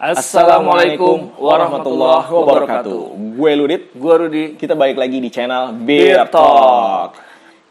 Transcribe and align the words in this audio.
Assalamualaikum 0.00 1.36
warahmatullahi 1.36 2.24
wabarakatuh. 2.32 3.00
Gue 3.36 3.52
Ludit, 3.60 3.92
Gue 3.92 4.14
Rudi. 4.16 4.44
kita 4.56 4.72
balik 4.72 4.96
lagi 4.96 5.20
di 5.20 5.28
channel 5.28 5.76
Beer 5.84 6.24
Talk. 6.32 7.20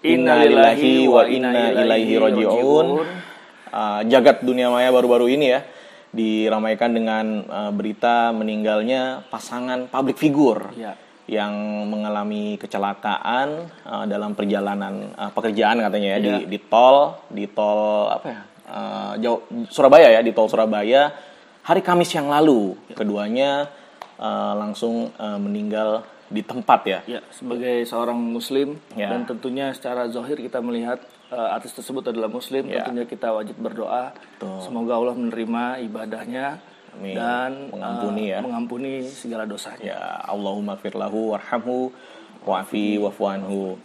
Innalillahi 0.05 1.09
wa 1.09 1.25
inna 1.25 1.81
ilaihi 1.81 2.21
roji'un. 2.21 2.87
Uh, 3.73 4.05
jagat 4.05 4.45
dunia 4.45 4.69
maya 4.69 4.93
baru-baru 4.93 5.33
ini 5.33 5.49
ya 5.49 5.65
diramaikan 6.13 6.93
dengan 6.93 7.25
uh, 7.49 7.71
berita 7.73 8.29
meninggalnya 8.37 9.25
pasangan 9.33 9.89
public 9.89 10.21
figure 10.21 10.71
Ya. 10.77 10.93
Yang 11.25 11.53
mengalami 11.89 12.53
kecelakaan 12.61 13.65
uh, 13.81 14.05
dalam 14.05 14.37
perjalanan 14.37 15.09
uh, 15.17 15.33
pekerjaan 15.33 15.81
katanya 15.81 16.17
ya 16.17 16.19
di, 16.21 16.29
Ya. 16.29 16.37
di 16.45 16.59
tol 16.61 17.17
di 17.33 17.45
tol 17.49 18.13
apa 18.13 18.27
ya 18.29 18.41
uh, 18.69 19.13
jauh 19.17 19.41
Surabaya 19.73 20.13
ya 20.13 20.21
di 20.21 20.29
tol 20.31 20.45
Surabaya 20.45 21.09
hari 21.65 21.81
Kamis 21.81 22.13
yang 22.13 22.29
lalu 22.29 22.77
keduanya 22.93 23.65
uh, 24.21 24.53
langsung 24.53 25.09
uh, 25.17 25.39
meninggal 25.41 26.05
di 26.29 26.41
tempat 26.41 26.81
ya 26.85 26.99
Ya, 27.05 27.21
sebagai 27.33 27.85
seorang 27.85 28.17
muslim 28.17 28.77
Ya. 28.93 29.09
dan 29.09 29.25
tentunya 29.25 29.73
secara 29.73 30.05
zahir 30.09 30.37
kita 30.41 30.61
melihat 30.61 31.01
uh, 31.33 31.53
artis 31.53 31.73
tersebut 31.73 32.09
adalah 32.09 32.29
muslim, 32.29 32.69
Ya. 32.69 32.85
tentunya 32.85 33.05
kita 33.05 33.33
wajib 33.33 33.57
berdoa 33.57 34.13
Betul. 34.37 34.61
semoga 34.61 34.93
Allah 34.97 35.13
menerima 35.17 35.85
ibadahnya 35.85 36.45
Amin. 36.95 37.15
dan 37.15 37.51
Mengampuni 37.69 38.23
uh, 38.27 38.31
ya. 38.31 38.39
mengampuni 38.39 38.91
segala 39.11 39.43
dosanya. 39.43 39.83
Ya, 39.83 40.03
Allahumma 40.23 40.79
firlahu 40.79 41.35
warhamhu 41.35 41.91
wa'fi 42.47 43.01
wa'fu 43.01 43.23
anhu. 43.27 43.75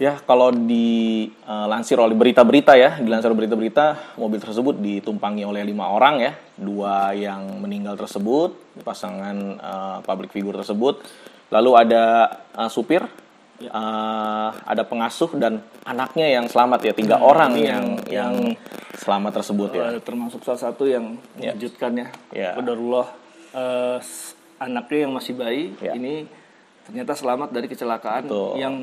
Ya, 0.00 0.18
kalau 0.18 0.50
dilansir 0.50 1.94
oleh 1.94 2.16
berita-berita 2.18 2.74
ya, 2.74 2.98
dilansir 2.98 3.30
oleh 3.30 3.46
berita-berita, 3.46 4.18
mobil 4.18 4.42
tersebut 4.42 4.74
ditumpangi 4.82 5.46
oleh 5.46 5.62
lima 5.62 5.94
orang 5.94 6.18
ya, 6.18 6.32
dua 6.58 7.14
yang 7.14 7.62
meninggal 7.62 7.94
tersebut, 7.94 8.82
pasangan 8.82 9.36
eh, 9.62 9.98
public 10.02 10.34
figure 10.34 10.58
tersebut, 10.58 11.06
lalu 11.54 11.70
ada 11.78 12.34
eh, 12.50 12.70
supir, 12.72 13.06
eh, 13.62 14.48
ada 14.50 14.82
pengasuh 14.82 15.38
dan 15.38 15.62
anaknya 15.86 16.34
yang 16.34 16.50
selamat 16.50 16.82
ya, 16.82 16.92
tiga 16.98 17.22
orang 17.22 17.54
yang 17.54 17.84
yang 18.10 18.34
selamat 19.02 19.32
tersebut 19.36 19.70
ya. 19.72 19.86
Uh, 19.88 20.00
termasuk 20.00 20.40
salah 20.42 20.62
satu 20.62 20.86
yang 20.86 21.18
mengejutkan 21.34 21.92
ya. 21.92 22.06
Ya. 22.30 22.50
Qadarullah, 22.54 23.06
uh, 23.52 23.98
anaknya 24.56 24.98
yang 25.02 25.12
masih 25.12 25.34
bayi 25.34 25.74
Ya. 25.78 25.92
ini 25.92 26.30
ternyata 26.82 27.12
selamat 27.12 27.50
dari 27.50 27.66
kecelakaan 27.66 28.26
Betul. 28.26 28.54
yang 28.56 28.74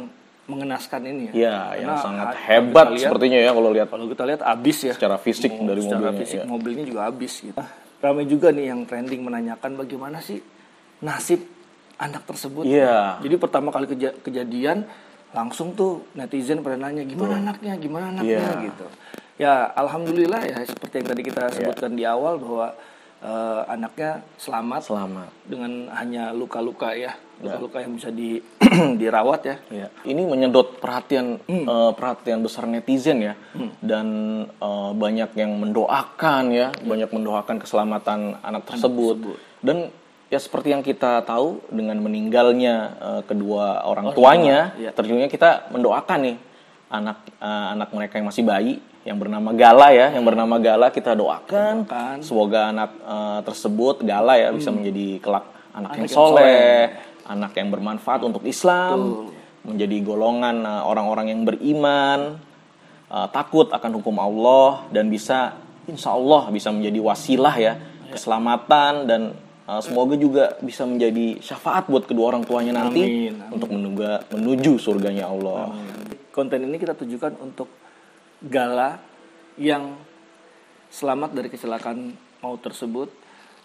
mengenaskan 0.46 1.02
ini 1.06 1.24
ya. 1.30 1.32
Ya, 1.32 1.58
yang 1.80 1.96
sangat 1.96 2.36
hebat 2.42 2.90
lihat- 2.90 3.06
sepertinya 3.06 3.38
ya 3.38 3.52
kalau 3.54 3.70
lihat 3.70 3.88
Kalau 3.88 4.10
kita 4.10 4.24
lihat 4.26 4.42
abis 4.42 4.78
ya. 4.84 4.94
secara 4.94 5.16
fisik 5.16 5.54
Mau- 5.54 5.70
dari 5.70 5.80
secara 5.80 6.02
mobilnya. 6.04 6.20
fisik 6.20 6.40
ya. 6.40 6.46
mobilnya 6.46 6.84
juga 6.84 7.02
habis 7.06 7.34
gitu. 7.40 7.56
Nah, 7.56 7.70
ramai 8.00 8.26
juga 8.26 8.48
nih 8.50 8.66
yang 8.68 8.82
trending 8.84 9.22
menanyakan 9.22 9.72
bagaimana 9.78 10.18
sih 10.20 10.42
nasib 11.00 11.46
anak 11.96 12.26
tersebut. 12.26 12.66
Iya. 12.66 13.20
Jadi 13.20 13.36
pertama 13.38 13.70
kali 13.70 13.86
keja- 13.86 14.16
kejadian 14.18 14.84
langsung 15.30 15.78
tuh 15.78 16.02
netizen 16.12 16.60
pada 16.60 16.76
nanya 16.76 17.06
gimana 17.06 17.38
anaknya, 17.38 17.78
gimana 17.78 18.06
anaknya 18.10 18.42
Iya. 18.42 18.66
gitu. 18.66 18.86
Ya 19.40 19.72
alhamdulillah 19.72 20.44
ya 20.52 20.60
seperti 20.68 21.00
yang 21.00 21.08
tadi 21.16 21.22
kita 21.24 21.48
sebutkan 21.56 21.96
di 21.96 22.04
awal 22.04 22.36
bahwa 22.44 22.76
eh, 23.24 23.62
anaknya 23.72 24.20
selamat 24.36 24.82
Selamat. 24.84 25.32
dengan 25.48 25.88
hanya 25.96 26.36
luka-luka 26.36 26.92
ya, 26.92 27.16
luka-luka 27.40 27.80
yang 27.80 27.96
bisa 27.96 28.12
di 28.12 28.44
dirawat 29.02 29.42
ya. 29.48 29.56
Ya, 29.72 29.88
ini 30.04 30.28
menyedot 30.28 30.84
perhatian 30.84 31.40
eh, 31.48 31.92
perhatian 31.96 32.44
besar 32.44 32.68
netizen 32.68 33.32
ya, 33.32 33.40
dan 33.80 34.08
eh, 34.44 34.92
banyak 34.92 35.32
yang 35.40 35.56
mendoakan 35.56 36.44
ya, 36.52 36.76
banyak 36.84 37.08
mendoakan 37.08 37.64
keselamatan 37.64 38.44
anak 38.44 38.68
tersebut. 38.68 39.40
Dan 39.64 39.88
ya 40.28 40.40
seperti 40.40 40.76
yang 40.76 40.84
kita 40.84 41.24
tahu 41.24 41.64
dengan 41.72 41.96
meninggalnya 42.04 42.76
eh, 43.00 43.22
kedua 43.24 43.88
orang 43.88 44.12
tuanya, 44.12 44.76
iya. 44.76 44.92
tentunya 44.92 45.32
kita 45.32 45.72
mendoakan 45.72 46.20
nih 46.28 46.38
anak 46.92 47.24
eh, 47.40 47.68
anak 47.72 47.90
mereka 47.96 48.20
yang 48.20 48.28
masih 48.28 48.44
bayi 48.44 48.89
yang 49.10 49.18
bernama 49.18 49.50
Gala 49.58 49.90
ya, 49.90 50.14
yang 50.14 50.22
bernama 50.22 50.62
Gala 50.62 50.94
kita 50.94 51.18
doakan, 51.18 51.90
Doakan. 51.90 52.18
semoga 52.22 52.70
anak 52.70 52.92
eh, 52.94 53.40
tersebut 53.42 54.06
Gala 54.06 54.38
ya 54.38 54.54
bisa 54.54 54.70
menjadi 54.70 55.18
kelak 55.18 55.50
anak, 55.74 55.98
yang 55.98 56.06
yang 56.06 56.14
soleh, 56.14 56.94
anak 57.26 57.52
yang 57.58 57.74
bermanfaat 57.74 58.22
untuk 58.22 58.46
Islam, 58.46 59.30
menjadi 59.66 59.98
golongan 60.06 60.66
uh, 60.66 60.84
orang-orang 60.88 61.34
yang 61.34 61.42
beriman, 61.46 62.40
uh, 63.12 63.28
takut 63.30 63.70
akan 63.70 63.92
hukum 64.02 64.18
Allah 64.18 64.88
dan 64.90 65.12
bisa 65.12 65.58
insya 65.86 66.14
Allah 66.14 66.48
bisa 66.54 66.70
menjadi 66.70 67.00
wasilah 67.02 67.56
ya 67.58 67.74
keselamatan 68.14 69.06
dan 69.06 69.22
uh, 69.70 69.82
semoga 69.82 70.18
juga 70.18 70.58
bisa 70.62 70.86
menjadi 70.86 71.42
syafaat 71.42 71.90
buat 71.90 72.06
kedua 72.06 72.34
orang 72.34 72.46
tuanya 72.46 72.82
nanti 72.86 73.02
Amin, 73.04 73.34
amin. 73.38 73.54
untuk 73.54 73.70
menuga, 73.74 74.26
menuju 74.34 74.78
surganya 74.82 75.30
Allah. 75.30 75.74
Konten 76.34 76.66
ini 76.66 76.78
kita 76.78 76.94
tujukan 76.98 77.36
untuk 77.42 77.70
Gala 78.40 78.96
yang 79.60 80.00
selamat 80.88 81.36
dari 81.36 81.52
kecelakaan 81.52 82.16
maut 82.40 82.62
tersebut. 82.64 83.12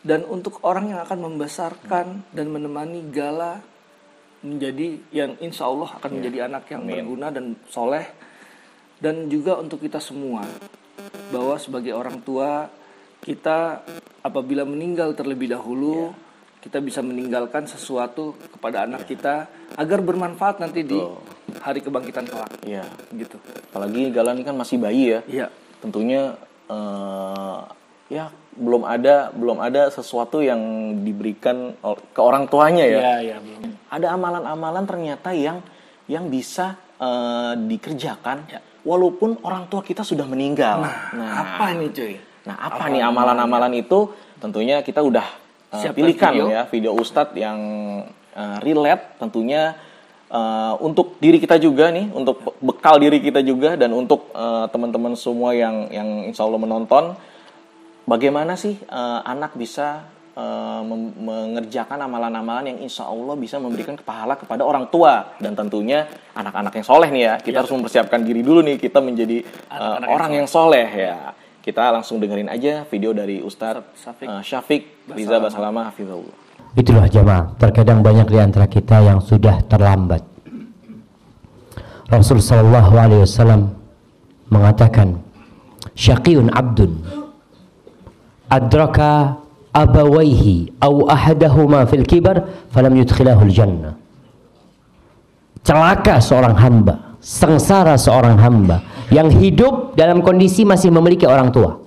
Dan 0.04 0.26
untuk 0.28 0.60
orang 0.66 0.92
yang 0.92 1.00
akan 1.06 1.30
membesarkan 1.30 2.28
dan 2.34 2.46
menemani 2.52 3.08
Gala 3.08 3.62
menjadi 4.44 5.00
yang 5.14 5.38
insya 5.40 5.64
Allah 5.70 5.96
akan 5.96 6.20
menjadi 6.20 6.50
anak 6.50 6.68
yang 6.68 6.84
berguna 6.84 7.32
dan 7.32 7.56
soleh. 7.70 8.04
Dan 8.98 9.30
juga 9.30 9.56
untuk 9.56 9.80
kita 9.80 10.02
semua 10.02 10.44
bahwa 11.32 11.56
sebagai 11.56 11.94
orang 11.94 12.20
tua 12.20 12.68
kita 13.24 13.80
apabila 14.20 14.68
meninggal 14.68 15.16
terlebih 15.16 15.56
dahulu 15.56 16.12
kita 16.60 16.80
bisa 16.80 17.04
meninggalkan 17.04 17.68
sesuatu 17.68 18.36
kepada 18.56 18.88
anak 18.88 19.04
kita 19.04 19.48
agar 19.76 20.00
bermanfaat 20.00 20.64
nanti 20.64 20.80
di 20.80 20.96
hari 21.64 21.80
kebangkitan 21.80 22.24
kelak 22.24 22.52
Iya. 22.60 22.84
gitu 23.10 23.40
Apalagi 23.66 24.12
Gala 24.12 24.32
ini 24.32 24.44
kan 24.44 24.52
masih 24.52 24.76
bayi 24.76 25.04
ya. 25.10 25.20
iya 25.26 25.46
tentunya 25.80 26.36
eh, 26.68 27.58
ya 28.08 28.28
belum 28.54 28.84
ada 28.84 29.32
belum 29.32 29.58
ada 29.58 29.88
sesuatu 29.88 30.38
yang 30.38 30.60
diberikan 31.00 31.72
ke 32.12 32.20
orang 32.20 32.46
tuanya 32.46 32.84
ya. 32.84 32.98
iya 33.00 33.14
iya 33.24 33.36
belum 33.38 33.72
Ada 33.88 34.06
amalan-amalan 34.12 34.84
ternyata 34.84 35.30
yang 35.32 35.58
yang 36.06 36.28
bisa 36.28 36.76
eh, 36.96 37.52
dikerjakan 37.58 38.44
Ya. 38.46 38.60
walaupun 38.82 39.40
orang 39.40 39.64
tua 39.66 39.80
kita 39.80 40.04
sudah 40.04 40.24
meninggal. 40.24 40.84
Nah, 41.16 41.30
apa 41.34 41.72
ini 41.72 41.88
cuy 41.90 42.14
nah 42.44 42.60
apa 42.60 42.92
nih 42.92 43.00
amalan-amalan 43.00 43.72
itu? 43.74 44.12
Tentunya 44.36 44.84
kita 44.84 45.00
udah 45.00 45.24
Siapkan 45.72 45.96
pilihkan 45.96 46.32
video. 46.36 46.46
ya 46.46 46.62
video 46.68 46.92
Ustadz 46.92 47.32
yang 47.34 47.58
eh, 48.30 48.56
relate 48.60 49.16
tentunya 49.16 49.72
eh, 50.30 50.74
untuk 50.80 51.18
diri 51.18 51.36
kita 51.36 51.58
juga 51.58 51.90
nih, 51.90 52.08
untuk 52.12 52.40
be- 52.40 52.56
bekal 52.72 52.96
diri 52.96 53.18
kita 53.20 53.40
juga 53.40 53.74
dan 53.74 53.92
untuk 53.92 54.30
eh, 54.32 54.66
teman-teman 54.70 55.12
semua 55.14 55.52
yang 55.52 55.88
yang 55.90 56.08
insya 56.28 56.46
Allah 56.46 56.60
menonton, 56.60 57.04
bagaimana 58.04 58.54
sih 58.54 58.76
eh, 58.76 59.20
anak 59.24 59.54
bisa 59.54 60.12
mem- 60.82 61.14
mengerjakan 61.14 62.10
amalan-amalan 62.10 62.74
yang 62.74 62.78
insya 62.82 63.06
Allah 63.06 63.38
bisa 63.38 63.62
memberikan 63.62 63.94
pahala 63.94 64.34
kepada 64.34 64.66
orang 64.66 64.90
tua 64.90 65.38
dan 65.38 65.54
tentunya 65.54 66.10
anak-anak 66.34 66.74
yang 66.74 66.82
soleh 66.82 67.06
nih 67.14 67.22
ya. 67.22 67.34
Kita 67.38 67.62
harus 67.62 67.70
mempersiapkan 67.70 68.18
diri 68.26 68.42
dulu 68.42 68.58
nih 68.66 68.82
kita 68.82 68.98
menjadi 68.98 69.46
Anak-anak 69.70 70.02
yang 70.02 70.10
orang 70.10 70.30
yang 70.34 70.48
soleh 70.50 70.88
ya. 70.90 71.30
Kita 71.62 71.94
langsung 71.94 72.18
dengerin 72.18 72.50
aja 72.50 72.82
video 72.90 73.14
dari 73.14 73.40
Ustadz 73.40 73.94
Syafiq. 73.94 74.26
eh, 74.26 74.42
Syafiq 74.42 74.82
Riza 75.14 75.38
Basalama 75.38 75.86
Hafizahullah. 75.94 76.36
Itulah 76.74 77.06
jamaah, 77.06 77.54
terkadang 77.54 78.02
banyak 78.02 78.26
di 78.26 78.38
antara 78.42 78.66
kita 78.66 78.98
yang 78.98 79.22
sudah 79.22 79.62
terlambat. 79.70 80.26
Rasul 82.10 82.42
sallallahu 82.42 82.92
alaihi 82.98 83.22
wasallam 83.22 83.78
mengatakan, 84.50 85.22
"Syaqiyun 85.94 86.50
abdun 86.50 86.98
adraka 88.50 89.38
abawaihi 89.70 90.82
aw 90.82 90.94
ahadahuma 91.14 91.86
fil 91.86 92.02
kibar 92.02 92.42
falam 92.74 92.98
yudkhilahul 92.98 93.54
jannah." 93.54 93.94
Celaka 95.62 96.18
seorang 96.18 96.58
hamba, 96.58 97.14
sengsara 97.22 97.94
seorang 97.96 98.36
hamba 98.36 98.82
yang 99.14 99.30
hidup 99.30 99.94
dalam 99.94 100.20
kondisi 100.26 100.66
masih 100.66 100.90
memiliki 100.90 101.24
orang 101.24 101.54
tua 101.54 101.78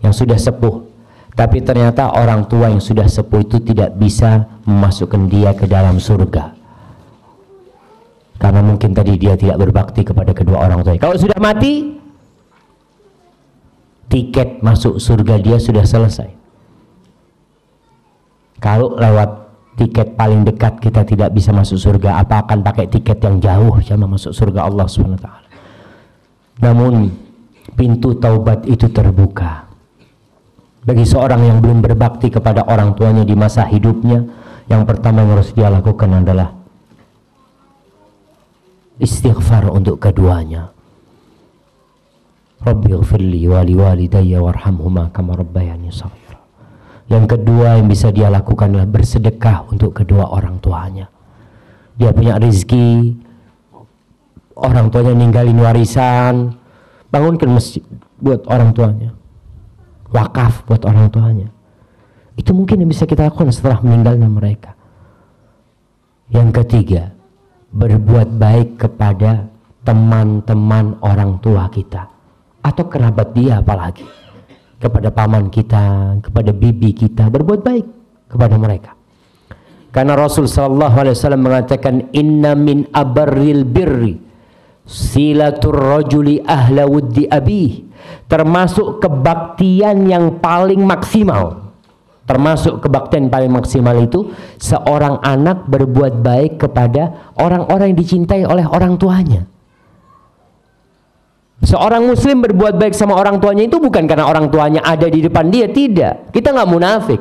yang 0.00 0.10
sudah 0.16 0.34
sepuh 0.34 0.95
tapi 1.36 1.60
ternyata 1.60 2.16
orang 2.16 2.48
tua 2.48 2.72
yang 2.72 2.80
sudah 2.80 3.04
sepuh 3.04 3.44
itu 3.44 3.60
tidak 3.60 3.92
bisa 4.00 4.48
memasukkan 4.64 5.28
dia 5.28 5.52
ke 5.52 5.68
dalam 5.68 6.00
surga. 6.00 6.56
Karena 8.40 8.64
mungkin 8.64 8.96
tadi 8.96 9.20
dia 9.20 9.36
tidak 9.36 9.60
berbakti 9.60 10.00
kepada 10.00 10.32
kedua 10.32 10.64
orang 10.64 10.80
tuanya 10.84 11.00
kalau 11.00 11.16
sudah 11.16 11.36
mati 11.40 11.96
tiket 14.08 14.64
masuk 14.64 14.96
surga 14.96 15.36
dia 15.40 15.60
sudah 15.60 15.84
selesai. 15.84 16.32
Kalau 18.56 18.96
lewat 18.96 19.28
tiket 19.76 20.16
paling 20.16 20.40
dekat 20.40 20.80
kita 20.80 21.04
tidak 21.04 21.36
bisa 21.36 21.52
masuk 21.52 21.76
surga 21.76 22.24
apa 22.24 22.48
akan 22.48 22.64
pakai 22.64 22.88
tiket 22.88 23.20
yang 23.20 23.36
jauh 23.44 23.76
sama 23.84 24.08
masuk 24.08 24.32
surga 24.32 24.72
Allah 24.72 24.88
taala? 24.88 25.48
Namun 26.64 27.12
pintu 27.76 28.16
taubat 28.16 28.64
itu 28.64 28.88
terbuka 28.88 29.65
bagi 30.86 31.02
seorang 31.02 31.42
yang 31.42 31.58
belum 31.58 31.82
berbakti 31.82 32.30
kepada 32.30 32.62
orang 32.64 32.94
tuanya 32.94 33.26
di 33.26 33.34
masa 33.34 33.66
hidupnya 33.66 34.22
yang 34.70 34.86
pertama 34.86 35.26
yang 35.26 35.34
harus 35.34 35.50
dia 35.50 35.66
lakukan 35.66 36.22
adalah 36.22 36.54
istighfar 39.02 39.66
untuk 39.68 39.98
keduanya 39.98 40.70
wali 42.66 43.74
walidayya 43.76 44.40
warhamhuma 44.40 45.12
kama 45.12 45.36
rabbayani 45.36 45.90
saghira 45.92 46.26
yang 47.06 47.30
kedua 47.30 47.78
yang 47.78 47.86
bisa 47.86 48.10
dia 48.10 48.26
lakukan 48.26 48.74
adalah 48.74 48.90
bersedekah 48.90 49.70
untuk 49.70 49.94
kedua 49.94 50.26
orang 50.26 50.58
tuanya. 50.58 51.06
Dia 51.94 52.10
punya 52.10 52.34
rezeki, 52.36 53.14
orang 54.58 54.90
tuanya 54.90 55.14
ninggalin 55.14 55.58
warisan, 55.62 56.58
bangunkan 57.08 57.46
masjid 57.46 57.82
buat 58.18 58.42
orang 58.50 58.74
tuanya. 58.74 59.10
Wakaf 60.10 60.66
buat 60.66 60.82
orang 60.86 61.10
tuanya. 61.10 61.48
Itu 62.36 62.52
mungkin 62.52 62.84
yang 62.84 62.90
bisa 62.92 63.08
kita 63.08 63.26
lakukan 63.26 63.50
setelah 63.50 63.80
meninggalnya 63.80 64.28
mereka. 64.28 64.76
Yang 66.30 66.62
ketiga, 66.62 67.02
berbuat 67.72 68.36
baik 68.36 68.68
kepada 68.76 69.48
teman-teman 69.86 70.98
orang 71.00 71.38
tua 71.38 71.70
kita 71.70 72.10
atau 72.60 72.84
kerabat 72.90 73.30
dia 73.30 73.62
apalagi 73.62 74.02
kepada 74.82 75.08
paman 75.14 75.48
kita, 75.48 76.18
kepada 76.20 76.50
bibi 76.50 76.90
kita, 76.92 77.30
berbuat 77.30 77.60
baik 77.62 77.86
kepada 78.28 78.54
mereka. 78.58 78.92
Karena 79.94 80.12
Rasul 80.12 80.44
sallallahu 80.44 80.96
alaihi 81.00 81.14
wasallam 81.16 81.42
mengatakan 81.46 81.94
inna 82.12 82.52
min 82.52 82.84
abarril 82.92 83.64
birri 83.64 84.25
silatur 84.86 86.06
ahla 86.46 86.86
wuddi 86.86 87.26
abih 87.26 87.84
termasuk 88.30 89.02
kebaktian 89.02 90.06
yang 90.06 90.38
paling 90.38 90.80
maksimal 90.86 91.74
termasuk 92.26 92.82
kebaktian 92.82 93.30
paling 93.30 93.50
maksimal 93.50 93.94
itu 93.98 94.30
seorang 94.58 95.18
anak 95.22 95.66
berbuat 95.66 96.22
baik 96.22 96.62
kepada 96.62 97.34
orang-orang 97.38 97.94
yang 97.94 97.98
dicintai 97.98 98.42
oleh 98.46 98.66
orang 98.66 98.98
tuanya 98.98 99.46
Seorang 101.56 102.04
muslim 102.04 102.44
berbuat 102.44 102.76
baik 102.76 102.92
sama 102.92 103.16
orang 103.16 103.40
tuanya 103.40 103.64
itu 103.64 103.80
bukan 103.80 104.04
karena 104.04 104.28
orang 104.28 104.52
tuanya 104.52 104.84
ada 104.84 105.08
di 105.08 105.24
depan 105.24 105.48
dia, 105.48 105.64
tidak. 105.72 106.28
Kita 106.28 106.52
nggak 106.52 106.68
munafik. 106.68 107.20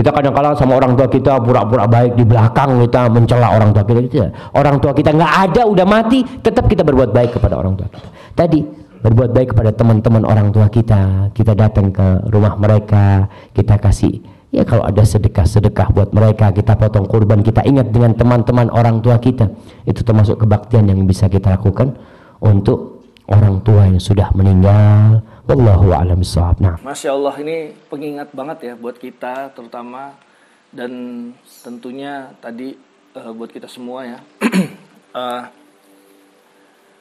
Kita 0.00 0.16
kadang-kadang 0.16 0.56
sama 0.56 0.80
orang 0.80 0.96
tua 0.96 1.12
kita 1.12 1.44
pura-pura 1.44 1.84
baik 1.84 2.16
di 2.16 2.24
belakang 2.24 2.80
kita 2.88 3.12
mencela 3.12 3.52
orang 3.52 3.68
tua 3.76 3.84
kita 3.84 4.00
tidak. 4.08 4.32
Orang 4.56 4.80
tua 4.80 4.96
kita 4.96 5.12
nggak 5.12 5.32
ada 5.44 5.62
udah 5.68 5.84
mati, 5.84 6.24
tetap 6.40 6.72
kita 6.72 6.80
berbuat 6.80 7.12
baik 7.12 7.36
kepada 7.36 7.60
orang 7.60 7.76
tua 7.76 7.84
kita. 7.92 8.08
Tadi 8.32 8.64
berbuat 9.04 9.30
baik 9.36 9.52
kepada 9.52 9.76
teman-teman 9.76 10.24
orang 10.24 10.48
tua 10.56 10.72
kita, 10.72 11.28
kita 11.36 11.52
datang 11.52 11.92
ke 11.92 12.32
rumah 12.32 12.56
mereka, 12.56 13.28
kita 13.52 13.76
kasih 13.76 14.24
ya 14.50 14.66
kalau 14.66 14.88
ada 14.88 15.04
sedekah-sedekah 15.04 15.94
buat 15.94 16.10
mereka, 16.16 16.48
kita 16.50 16.80
potong 16.80 17.04
kurban, 17.04 17.44
kita 17.44 17.60
ingat 17.68 17.92
dengan 17.92 18.16
teman-teman 18.16 18.72
orang 18.72 19.04
tua 19.04 19.20
kita. 19.20 19.52
Itu 19.86 20.00
termasuk 20.00 20.40
kebaktian 20.42 20.90
yang 20.90 21.04
bisa 21.04 21.28
kita 21.28 21.54
lakukan 21.54 21.92
untuk 22.40 22.99
orang 23.30 23.62
tua 23.62 23.86
yang 23.86 24.02
sudah 24.02 24.28
meninggal. 24.34 25.22
Wallahu 25.46 25.94
a'lam 25.94 26.18
bishawab. 26.18 26.58
Nah. 26.62 26.76
Masya 26.82 27.14
Allah 27.14 27.34
ini 27.42 27.74
pengingat 27.90 28.34
banget 28.34 28.58
ya 28.70 28.74
buat 28.74 28.98
kita 28.98 29.54
terutama 29.54 30.14
dan 30.70 30.92
tentunya 31.66 32.30
tadi 32.38 32.74
uh, 33.18 33.32
buat 33.34 33.50
kita 33.50 33.66
semua 33.66 34.06
ya 34.06 34.18
uh, 35.18 35.42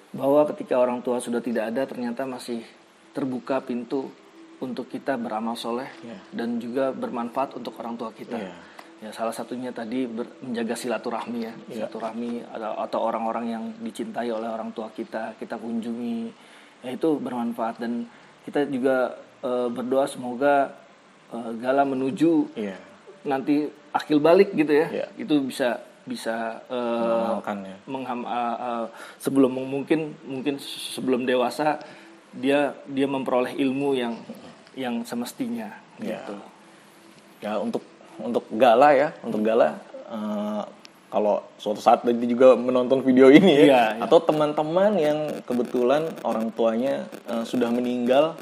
bahwa 0.18 0.42
ketika 0.50 0.81
orang 0.81 1.06
tua 1.06 1.22
sudah 1.22 1.38
tidak 1.38 1.70
ada 1.70 1.86
ternyata 1.86 2.26
masih 2.26 2.66
terbuka 3.14 3.62
pintu 3.62 4.10
untuk 4.58 4.90
kita 4.90 5.14
beramal 5.22 5.54
soleh 5.54 5.86
yeah. 6.02 6.18
dan 6.34 6.58
juga 6.58 6.90
bermanfaat 6.90 7.62
untuk 7.62 7.78
orang 7.78 7.94
tua 7.94 8.10
kita. 8.10 8.38
Yeah 8.38 8.79
ya 9.00 9.16
salah 9.16 9.31
satunya 9.31 9.72
tadi 9.72 10.04
ber, 10.12 10.28
menjaga 10.44 10.75
silaturahmi 10.75 11.40
ya 11.40 11.48
yeah. 11.48 11.56
silaturahmi 11.88 12.44
atau, 12.51 12.74
atau 12.84 13.00
orang-orang 13.07 13.46
yang 13.48 13.63
dicintai 13.80 14.28
oleh 14.28 14.51
orang 14.51 14.75
tua 14.75 14.92
kita 14.92 15.40
kita 15.40 15.56
kunjungi 15.56 16.28
ya 16.84 16.92
itu 16.92 17.10
bermanfaat 17.16 17.80
dan 17.80 18.04
kita 18.44 18.68
juga 18.68 19.16
e, 19.40 19.72
berdoa 19.72 20.04
semoga 20.04 20.75
e, 21.31 21.38
Gala 21.63 21.88
menuju 21.88 22.60
yeah. 22.60 22.80
nanti 23.24 23.72
akil 23.96 24.19
balik 24.19 24.51
gitu 24.51 24.72
ya 24.75 24.88
yeah. 24.92 25.07
itu 25.16 25.48
bisa 25.48 25.80
bisa 26.04 26.60
e, 26.68 26.80
ya. 27.48 27.78
mengham 27.88 28.28
sebelum 29.16 29.56
mungkin 29.63 30.12
mungkin 30.28 30.60
sebelum 30.68 31.24
dewasa 31.24 31.80
dia 32.36 32.75
dia 32.84 33.07
memperoleh 33.07 33.56
ilmu 33.56 33.96
yang 33.96 34.13
yang 34.75 35.07
semestinya 35.07 35.72
yeah. 36.04 36.19
gitu 36.19 36.36
ya 37.40 37.56
untuk 37.56 37.84
untuk 38.21 38.45
Gala 38.54 38.89
ya, 38.94 39.10
untuk 39.24 39.42
Gala 39.42 39.80
uh, 40.10 40.63
kalau 41.10 41.42
suatu 41.57 41.81
saat 41.81 42.06
nanti 42.06 42.30
juga 42.30 42.54
menonton 42.54 43.01
video 43.01 43.33
ini 43.33 43.66
ya, 43.66 43.98
yeah. 43.98 44.06
atau 44.06 44.21
teman-teman 44.21 44.94
yang 44.94 45.19
kebetulan 45.42 46.06
orang 46.21 46.54
tuanya 46.54 47.10
uh, 47.25 47.42
sudah 47.42 47.74
meninggal 47.74 48.38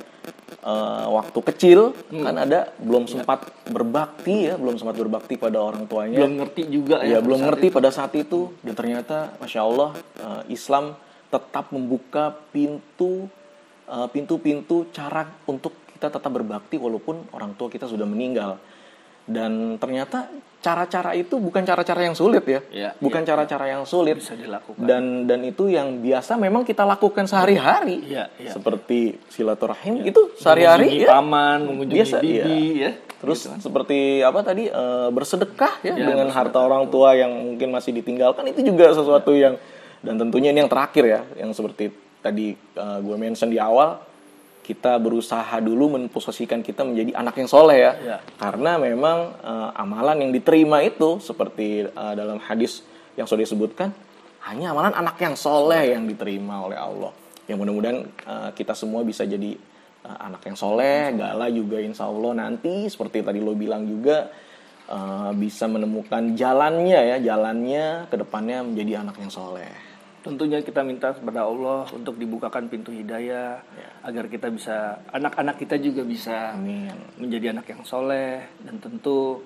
uh, 0.68 1.07
waktu 1.15 1.39
kecil 1.47 1.95
hmm. 2.12 2.24
kan 2.27 2.35
ada 2.35 2.75
belum 2.75 3.07
sempat 3.07 3.47
berbakti 3.71 4.51
ya, 4.51 4.59
belum 4.59 4.75
sempat 4.75 5.00
berbakti 5.00 5.39
pada 5.39 5.63
orang 5.63 5.88
tuanya. 5.88 6.19
Belum 6.19 6.44
ngerti 6.44 6.63
juga 6.68 7.07
ya. 7.07 7.18
ya 7.18 7.19
belum 7.23 7.39
ngerti 7.47 7.71
itu. 7.71 7.75
pada 7.80 7.89
saat 7.89 8.12
itu 8.19 8.51
dan 8.59 8.75
ternyata 8.75 9.31
masya 9.39 9.63
Allah 9.63 9.95
uh, 10.19 10.44
Islam 10.51 10.91
tetap 11.27 11.71
membuka 11.71 12.35
pintu 12.51 13.27
pintu-pintu 14.12 14.83
uh, 14.83 14.88
cara 14.91 15.23
untuk 15.47 15.71
kita 15.95 16.12
tetap 16.12 16.27
berbakti 16.27 16.75
walaupun 16.75 17.31
orang 17.31 17.56
tua 17.56 17.71
kita 17.71 17.88
sudah 17.88 18.03
meninggal 18.03 18.59
dan 19.27 19.75
ternyata 19.75 20.31
cara-cara 20.57 21.13
itu 21.13 21.38
bukan 21.38 21.62
cara-cara 21.62 22.01
yang 22.01 22.18
sulit 22.18 22.41
ya, 22.44 22.59
ya 22.74 22.89
bukan 22.97 23.21
iya. 23.21 23.27
cara-cara 23.29 23.65
ya, 23.69 23.71
yang 23.77 23.83
sulit 23.85 24.18
bisa 24.18 24.33
dilakukan 24.33 24.83
dan 24.83 25.29
dan 25.29 25.45
itu 25.45 25.69
yang 25.69 26.01
biasa 26.01 26.33
memang 26.35 26.65
kita 26.65 26.81
lakukan 26.81 27.29
sehari-hari 27.29 28.01
ya, 28.09 28.27
ya. 28.41 28.51
seperti 28.57 29.21
silaturahim 29.29 30.01
ya. 30.01 30.12
itu 30.12 30.21
sehari-hari 30.41 31.06
ya 31.06 31.13
paman 31.13 31.62
mengunjungi 31.62 32.01
biasa, 32.01 32.18
bibi 32.19 32.62
ya. 32.74 32.89
ya 32.89 32.91
terus 33.21 33.39
gitu 33.45 33.53
kan. 33.53 33.59
seperti 33.62 34.00
apa 34.25 34.39
tadi 34.41 34.63
e, 34.68 34.83
bersedekah 35.13 35.73
ya, 35.85 35.94
ya 35.94 36.06
dengan 36.09 36.27
harta 36.33 36.57
orang 36.57 36.89
tua 36.89 37.13
yang 37.13 37.31
mungkin 37.53 37.69
masih 37.69 37.94
ditinggalkan 37.94 38.50
itu 38.50 38.65
juga 38.65 38.91
sesuatu 38.97 39.31
ya. 39.38 39.51
yang 39.51 39.56
dan 40.01 40.15
tentunya 40.18 40.50
ini 40.51 40.65
yang 40.65 40.71
terakhir 40.71 41.03
ya 41.06 41.21
yang 41.38 41.53
seperti 41.53 41.94
tadi 42.19 42.57
e, 42.57 42.85
gue 43.06 43.16
mention 43.16 43.47
di 43.54 43.61
awal 43.61 44.02
kita 44.68 45.00
berusaha 45.00 45.64
dulu 45.64 45.95
memposisikan 45.95 46.59
kita 46.59 46.83
menjadi 46.83 47.16
anak 47.16 47.40
yang 47.40 47.47
soleh 47.47 47.80
ya. 47.80 47.92
ya. 48.04 48.18
Karena 48.36 48.76
memang 48.76 49.40
uh, 49.40 49.71
amalan 49.80 50.28
yang 50.28 50.31
diterima 50.36 50.83
itu 50.83 51.24
seperti 51.24 51.88
uh, 51.88 52.12
dalam 52.12 52.36
hadis 52.44 52.83
yang 53.16 53.24
sudah 53.24 53.47
disebutkan 53.47 53.95
hanya 54.44 54.76
amalan 54.76 54.92
anak 54.92 55.16
yang 55.24 55.40
soleh 55.40 55.95
yang 55.95 56.04
diterima 56.04 56.68
oleh 56.68 56.76
Allah. 56.76 57.16
Yang 57.47 57.57
mudah-mudahan 57.64 58.00
uh, 58.28 58.50
kita 58.52 58.76
semua 58.76 59.07
bisa 59.07 59.24
jadi 59.24 59.56
uh, 60.04 60.18
anak 60.28 60.44
yang 60.44 60.59
soleh, 60.59 61.16
gala 61.16 61.47
juga 61.47 61.80
insya 61.80 62.12
Allah 62.12 62.36
nanti 62.36 62.92
seperti 62.92 63.24
tadi 63.24 63.40
lo 63.40 63.56
bilang 63.56 63.88
juga 63.88 64.28
uh, 64.92 65.31
bisa 65.31 65.71
menemukan 65.71 66.36
jalannya 66.36 67.16
ya, 67.16 67.18
jalannya 67.24 68.12
ke 68.12 68.16
depannya 68.19 68.68
menjadi 68.68 69.07
anak 69.07 69.16
yang 69.16 69.31
soleh 69.31 69.96
tentunya 70.28 70.60
kita 70.60 70.81
minta 70.84 71.16
kepada 71.16 71.48
Allah 71.48 71.88
untuk 71.96 72.19
dibukakan 72.19 72.68
pintu 72.68 72.92
hidayah 72.92 73.64
ya. 73.64 73.90
agar 74.04 74.28
kita 74.28 74.48
bisa 74.52 75.00
anak-anak 75.10 75.56
kita 75.57 75.76
juga 75.80 76.04
bisa 76.04 76.54
Amin. 76.54 76.92
menjadi 77.16 77.56
anak 77.56 77.66
yang 77.72 77.81
soleh 77.88 78.44
dan 78.64 78.76
tentu 78.78 79.42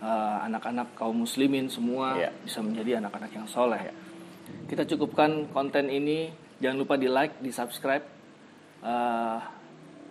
uh, 0.00 0.38
anak-anak 0.44 0.92
kaum 0.96 1.24
muslimin 1.24 1.66
semua 1.72 2.16
ya. 2.16 2.30
bisa 2.44 2.60
menjadi 2.60 3.00
anak-anak 3.00 3.30
yang 3.32 3.46
soleh. 3.48 3.80
Ya. 3.80 3.94
Kita 4.70 4.84
cukupkan 4.84 5.50
konten 5.50 5.90
ini 5.90 6.30
jangan 6.60 6.76
lupa 6.80 6.94
di 6.96 7.08
like, 7.08 7.40
di 7.42 7.50
subscribe 7.50 8.04
uh, 8.84 9.38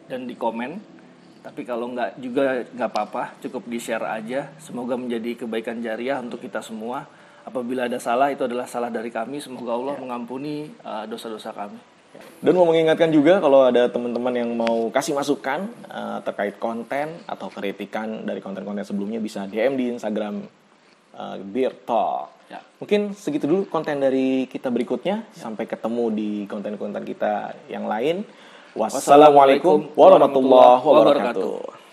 dan 0.10 0.26
di 0.26 0.36
komen. 0.36 0.98
Tapi 1.46 1.62
kalau 1.62 1.94
nggak 1.94 2.18
juga 2.18 2.66
nggak 2.74 2.90
apa-apa, 2.90 3.38
cukup 3.38 3.70
di 3.70 3.78
share 3.78 4.02
aja. 4.02 4.50
Semoga 4.58 4.98
menjadi 4.98 5.46
kebaikan 5.46 5.78
jariah 5.78 6.18
untuk 6.18 6.42
kita 6.42 6.58
semua 6.66 7.06
apabila 7.46 7.86
ada 7.86 8.02
salah 8.02 8.34
itu 8.34 8.44
adalah 8.44 8.66
salah 8.66 8.90
dari 8.90 9.14
kami 9.14 9.40
semoga 9.40 9.78
Allah 9.78 9.96
ya. 9.96 10.02
mengampuni 10.02 10.74
uh, 10.82 11.06
dosa-dosa 11.06 11.54
uh, 11.54 11.56
kami 11.56 11.80
dan 12.44 12.54
mau 12.54 12.68
mengingatkan 12.68 13.10
juga 13.10 13.42
kalau 13.42 13.66
ada 13.66 13.90
teman-teman 13.90 14.34
yang 14.36 14.50
mau 14.54 14.88
kasih 14.92 15.18
masukan 15.18 15.66
uh, 15.90 16.20
terkait 16.22 16.62
konten 16.62 17.24
atau 17.26 17.50
kritikan 17.50 18.24
dari 18.24 18.40
konten-konten 18.40 18.86
sebelumnya 18.86 19.20
bisa 19.20 19.50
DM 19.50 19.74
di 19.76 19.86
Instagram 19.98 20.46
uh, 21.18 21.36
Beer 21.42 21.74
Talk. 21.88 22.36
Ya. 22.46 22.62
Mungkin 22.78 23.18
segitu 23.18 23.50
dulu 23.50 23.66
konten 23.66 23.98
dari 23.98 24.46
kita 24.46 24.70
berikutnya. 24.70 25.26
Ya. 25.26 25.42
Sampai 25.42 25.66
ketemu 25.66 26.14
di 26.14 26.30
konten-konten 26.46 27.02
kita 27.02 27.58
yang 27.66 27.90
lain. 27.90 28.22
Wassalamualaikum 28.76 29.96
warahmatullahi 29.96 30.84
wabarakatuh. 30.84 31.85